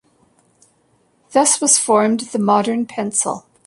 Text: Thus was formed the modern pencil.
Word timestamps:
Thus 1.31 1.61
was 1.61 1.77
formed 1.77 2.21
the 2.21 2.39
modern 2.39 2.87
pencil. 2.87 3.45